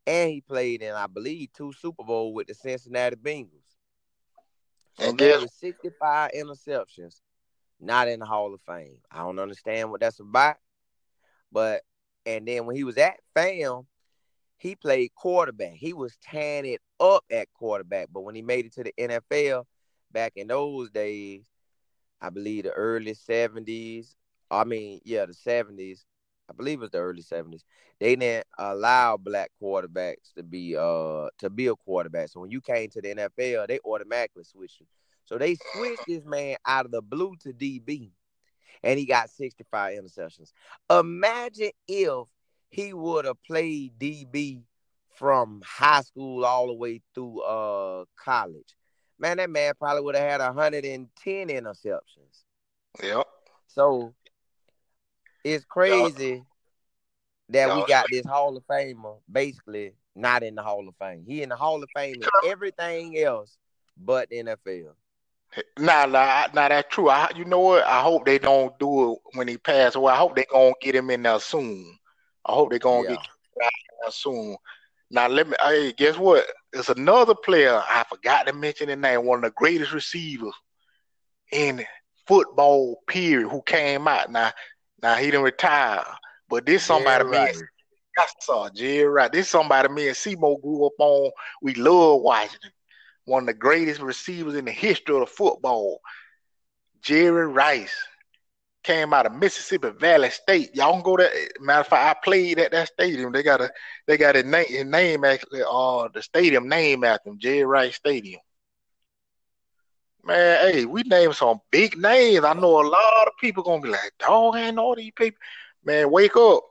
[0.06, 3.48] And he played in, I believe, two Super Bowl with the Cincinnati Bengals.
[4.98, 7.20] So and guess 65 interceptions,
[7.80, 8.98] not in the Hall of Fame.
[9.10, 10.56] I don't understand what that's about.
[11.50, 11.82] But
[12.26, 13.86] and then when he was at FAM,
[14.58, 15.74] he played quarterback.
[15.74, 18.08] He was tearing it up at quarterback.
[18.12, 19.64] But when he made it to the NFL
[20.12, 21.46] back in those days,
[22.20, 24.14] I believe the early 70s,
[24.50, 26.04] I mean, yeah, the 70s,
[26.48, 27.62] I believe it was the early 70s.
[28.00, 32.28] They didn't allow black quarterbacks to be uh to be a quarterback.
[32.28, 34.86] So when you came to the NFL, they automatically switched you.
[35.24, 38.10] So they switched this man out of the blue to DB.
[38.82, 40.52] And he got 65 interceptions.
[40.88, 42.28] Imagine if
[42.70, 44.62] he would have played DB
[45.16, 48.76] from high school all the way through uh college.
[49.18, 52.44] Man, that man probably would have had 110 interceptions.
[53.02, 53.26] Yep.
[53.66, 54.14] So
[55.52, 56.44] it's crazy
[57.48, 61.24] that we got this Hall of Famer basically not in the Hall of Fame.
[61.26, 63.56] He in the Hall of Fame in everything else
[63.96, 64.92] but NFL.
[65.78, 67.08] Nah, nah, nah, that's true.
[67.08, 67.84] I, you know what?
[67.84, 70.12] I hope they don't do it when he passed away.
[70.12, 71.98] I hope they gonna get him in there soon.
[72.44, 73.16] I hope they're gonna yeah.
[73.16, 74.56] get soon.
[75.10, 75.56] Now let me.
[75.62, 76.46] Hey, guess what?
[76.72, 79.24] There's another player I forgot to mention the name.
[79.24, 80.52] One of the greatest receivers
[81.50, 81.84] in
[82.26, 84.30] football period who came out.
[84.30, 84.52] Now,
[85.02, 86.04] now he didn't retire,
[86.48, 87.54] but this somebody yeah, right.
[87.54, 87.62] me.
[88.18, 89.30] I saw Jerry right.
[89.30, 91.30] This somebody me and Simo grew up on.
[91.62, 92.72] We love watching him.
[93.26, 96.00] One of the greatest receivers in the history of the football.
[97.00, 97.94] Jerry Rice
[98.82, 100.74] came out of Mississippi Valley State.
[100.74, 101.30] Y'all can go there.
[101.60, 103.32] Matter of fact, I played at that stadium.
[103.32, 103.70] They got a
[104.06, 107.96] they got a name his name actually uh the stadium name after him, Jerry Rice
[107.96, 108.40] Stadium.
[110.24, 112.44] Man, hey, we named some big names.
[112.44, 115.38] I know a lot of people gonna be like, dog, ain't all these people.
[115.84, 116.64] Man, wake up.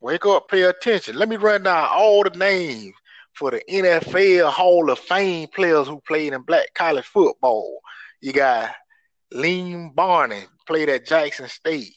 [0.00, 1.16] Wake up, pay attention.
[1.16, 2.94] Let me run down all the names
[3.34, 7.80] for the NFL Hall of Fame players who played in black college football.
[8.20, 8.74] You got
[9.32, 11.94] Lem Barney, played at Jackson State.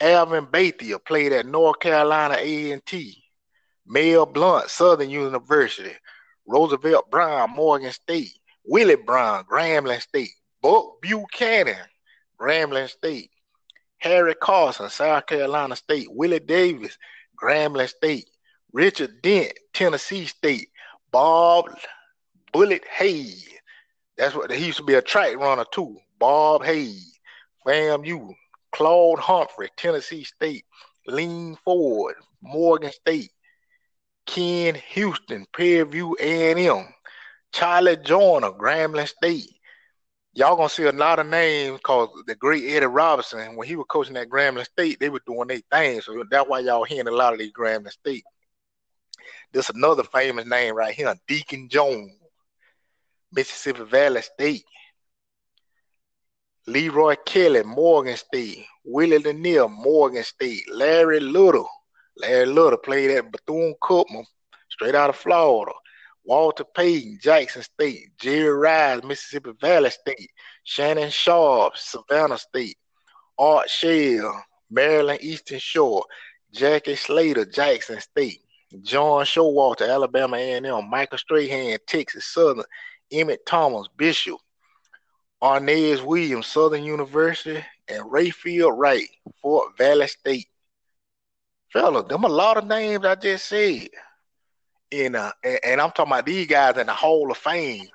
[0.00, 3.22] Elvin Bethea played at North Carolina A&T.
[3.86, 5.94] Mel Blount, Southern University.
[6.46, 8.38] Roosevelt Brown, Morgan State.
[8.66, 10.30] Willie Brown, Grambling State.
[10.62, 11.86] Buck Buchanan,
[12.40, 13.30] Grambling State.
[13.98, 16.96] Harry Carson, South Carolina State, Willie Davis,
[17.40, 18.28] Grambling State,
[18.72, 20.68] Richard Dent, Tennessee State,
[21.10, 21.66] Bob
[22.52, 23.48] Bullet Hayes.
[24.16, 25.96] That's what he used to be a track runner too.
[26.18, 27.18] Bob Hayes,
[27.66, 28.34] FAMU,
[28.72, 30.64] Claude Humphrey, Tennessee State,
[31.06, 33.30] Len Ford, Morgan State,
[34.26, 36.86] Ken Houston, Prairie View A&M,
[37.56, 39.48] Charlie Joiner, Grambling State.
[40.34, 43.56] Y'all gonna see a lot of names called the great Eddie Robinson.
[43.56, 46.02] When he was coaching at Grambling State, they were doing their thing.
[46.02, 48.24] So that's why y'all hearing a lot of these Grambling State.
[49.54, 52.12] This another famous name right here, Deacon Jones,
[53.32, 54.64] Mississippi Valley State.
[56.66, 58.66] Leroy Kelly, Morgan State.
[58.84, 60.70] Willie Lanier, Morgan State.
[60.70, 61.70] Larry Little.
[62.18, 64.26] Larry Little played at Bethune-Cookman,
[64.68, 65.72] straight out of Florida.
[66.26, 68.10] Walter Payton, Jackson State.
[68.18, 70.30] Jerry Rice, Mississippi Valley State.
[70.64, 72.76] Shannon Sharpe, Savannah State.
[73.38, 76.04] Art Shell, Maryland Eastern Shore.
[76.52, 78.40] Jackie Slater, Jackson State.
[78.82, 80.90] John Stallworth, Alabama A&M.
[80.90, 82.64] Michael Strahan, Texas Southern.
[83.12, 84.38] Emmitt Thomas, Bishop.
[85.42, 89.08] Aeneas Williams, Southern University, and Rayfield Wright,
[89.42, 90.48] Fort Valley State.
[91.72, 93.88] Fella, them a lot of names I just said.
[94.90, 97.86] In uh, and, and I'm talking about these guys in the Hall of Fame,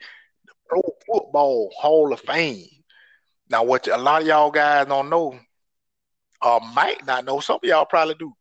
[0.46, 2.68] the Pro Football Hall of Fame.
[3.50, 5.38] Now, what a lot of y'all guys don't know,
[6.42, 8.34] or might not know, some of y'all probably do.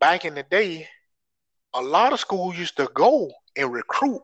[0.00, 0.88] Back in the day,
[1.74, 4.22] a lot of schools used to go and recruit.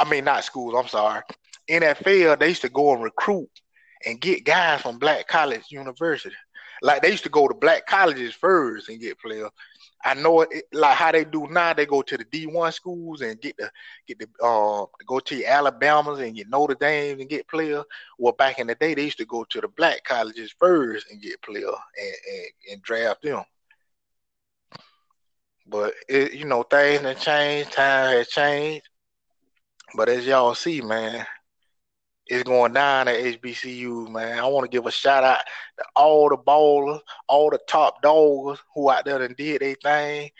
[0.00, 0.74] I mean, not schools.
[0.76, 1.22] I'm sorry.
[1.70, 3.50] NFL, they used to go and recruit
[4.06, 6.34] and get guys from black college university.
[6.82, 9.50] Like they used to go to black colleges first and get players.
[10.04, 11.72] I know it like how they do now.
[11.72, 13.70] They go to the D one schools and get the
[14.06, 17.84] get the uh go to your Alabamas and get Notre Dame and get players.
[18.18, 21.22] Well, back in the day, they used to go to the black colleges first and
[21.22, 23.44] get players and, and, and draft them.
[25.66, 27.72] But it, you know, things have changed.
[27.72, 28.88] Time has changed.
[29.94, 31.24] But as y'all see, man,
[32.32, 34.38] it's going down at HBCU, man.
[34.38, 35.40] I want to give a shout out
[35.76, 40.30] to all the ballers, all the top dogs who out there and did their thing.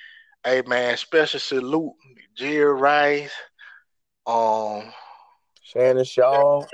[0.43, 1.93] Hey man, special salute
[2.35, 3.33] Jerry Rice,
[4.27, 4.91] um,
[5.63, 6.65] Shannon Shaw,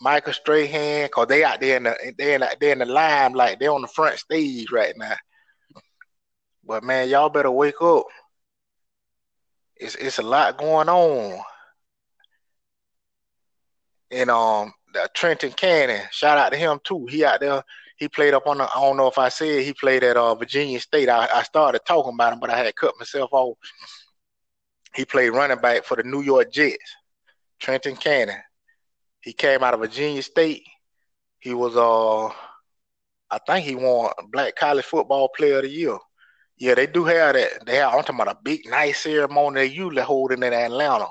[0.00, 3.60] Michael Strahan, cause they out there in the they in the, they in the limelight.
[3.60, 5.16] They on the front stage right now.
[6.64, 8.06] But man, y'all better wake up.
[9.76, 11.44] It's it's a lot going on
[14.10, 14.72] and um
[15.14, 16.02] Trenton Cannon.
[16.10, 17.06] Shout out to him too.
[17.06, 17.62] He out there.
[17.96, 18.64] He played up on the.
[18.64, 21.08] I don't know if I said he played at uh, Virginia State.
[21.08, 23.58] I, I started talking about him, but I had cut myself off.
[24.94, 26.96] He played running back for the New York Jets.
[27.60, 28.40] Trenton Cannon.
[29.20, 30.62] He came out of Virginia State.
[31.40, 32.32] He was uh,
[33.30, 35.98] I think he won Black College Football Player of the Year.
[36.56, 37.66] Yeah, they do have that.
[37.66, 37.94] They have.
[37.94, 41.08] I'm talking about a big, nice ceremony they usually hold in Atlanta.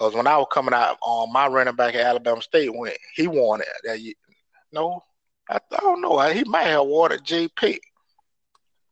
[0.00, 2.92] Because when I was coming out on um, my running back at Alabama State, when
[3.14, 4.14] he won it that year,
[4.72, 5.04] no,
[5.46, 6.18] I, I don't know.
[6.30, 7.78] He might have won JP.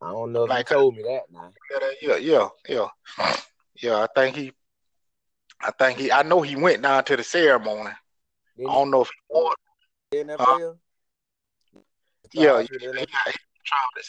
[0.03, 1.51] I don't know if like, told me that now.
[2.03, 2.89] Yeah, yeah, yeah,
[3.81, 3.95] yeah.
[4.03, 4.53] I think he,
[5.63, 7.91] I think he, I know he went down to the ceremony.
[8.59, 9.55] Did I don't know if he won.
[10.13, 10.73] NFL.
[10.73, 11.81] Uh,
[12.35, 13.07] yeah, he, he, got, he,
[13.65, 14.05] tried to,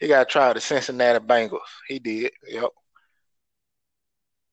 [0.00, 1.60] he got tried the Cincinnati Bengals.
[1.86, 2.32] He did.
[2.48, 2.70] Yep.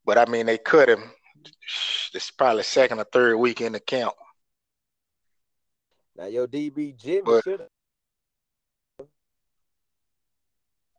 [0.05, 1.11] But I mean, they cut him
[2.13, 4.13] this is probably second or third week in the camp.
[6.17, 7.67] Now your DB Jimmy should.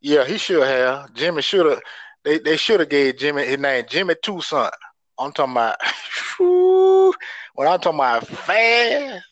[0.00, 1.12] Yeah, he should have.
[1.14, 1.80] Jimmy should have.
[2.24, 4.72] They they should have gave Jimmy his name Jimmy Toussaint.
[5.18, 5.76] I'm talking about.
[6.38, 7.14] Whew,
[7.54, 9.24] when I'm talking about fast,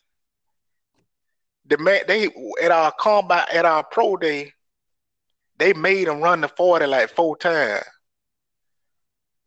[1.67, 2.29] the man they
[2.61, 4.53] at our combat at our pro day,
[5.59, 7.85] they made him run the forty like four times.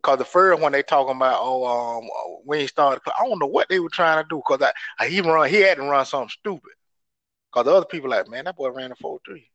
[0.02, 2.08] Cause the first one they talking about, oh, um,
[2.46, 4.42] when he started, I don't know what they were trying to do.
[4.48, 6.72] Cause I, I he run, he had to run something stupid.
[7.52, 9.50] Cause the other people like, man, that boy ran a four three.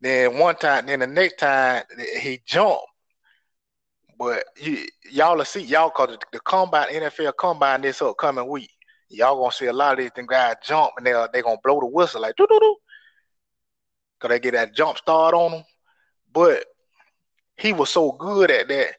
[0.00, 1.82] Then one time, then the next time
[2.18, 2.84] he jumped,
[4.18, 8.70] but you, y'all will see y'all cause the, the combine NFL combine this upcoming week.
[9.10, 11.86] Y'all gonna see a lot of these guys jump and they they gonna blow the
[11.86, 12.76] whistle like doo doo doo.
[14.20, 15.64] Cause they get that jump start on them.
[16.32, 16.64] But
[17.56, 18.96] he was so good at that.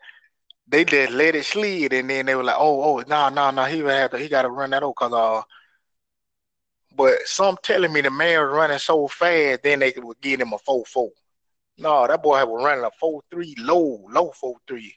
[0.67, 3.65] They just let it slide, and then they were like, "Oh, oh, no, no, no,
[3.65, 5.43] he had to, he got to run that over because uh."
[6.95, 10.53] But some telling me the man was running so fast, then they would give him
[10.53, 11.11] a four four.
[11.77, 14.95] No, that boy was running a four three low, low four three.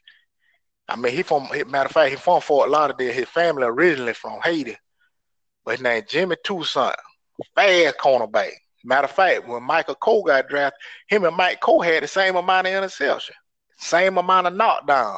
[0.87, 3.13] I mean, he from matter of fact, he from Fort Lauderdale.
[3.13, 4.75] His family originally from Haiti,
[5.63, 6.95] but his name Jimmy Toussaint.
[7.55, 8.51] fast cornerback.
[8.83, 12.35] Matter of fact, when Michael Coe got drafted, him and Mike Coe had the same
[12.37, 13.35] amount of interception,
[13.79, 15.17] same amount of knockdown.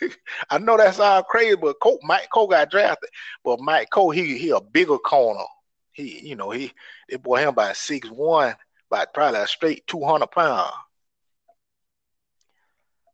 [0.50, 3.10] I know that's all crazy, but Coe, Mike Coe got drafted,
[3.44, 5.44] but Mike Coe he he a bigger corner.
[5.92, 6.72] He you know he
[7.08, 8.54] they bought him by six one,
[8.90, 10.72] by probably a straight two hundred pounds.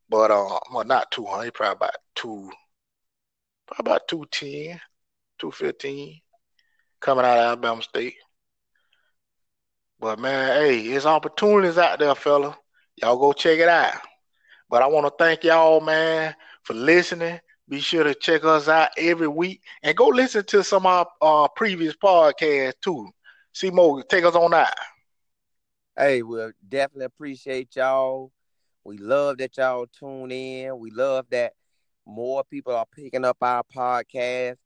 [0.08, 1.54] But uh, well, not two hundred.
[1.54, 2.50] Probably about two,
[3.66, 4.80] probably about 210,
[5.38, 6.20] 215,
[7.00, 8.16] coming out of Alabama State.
[10.00, 12.56] But man, hey, there's opportunities out there, fella.
[12.96, 13.94] Y'all go check it out.
[14.70, 17.40] But I want to thank y'all, man, for listening.
[17.68, 21.44] Be sure to check us out every week and go listen to some of our
[21.44, 23.10] uh, previous podcasts too.
[23.52, 24.68] See more, take us on out.
[25.96, 28.30] Hey, we'll definitely appreciate y'all.
[28.84, 30.78] We love that y'all tune in.
[30.78, 31.54] We love that
[32.06, 34.56] more people are picking up our podcast.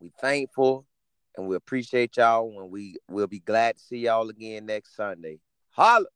[0.00, 0.86] We thankful
[1.36, 5.40] and we appreciate y'all and we will be glad to see y'all again next Sunday.
[5.70, 6.06] Holla!